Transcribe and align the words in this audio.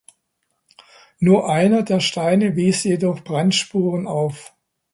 Nur 1.19 1.47
einer 1.47 1.83
der 1.83 1.99
Steine 1.99 2.55
wies 2.55 2.83
jedoch 2.85 3.23
Brandspuren 3.23 4.07
auf. 4.07 4.51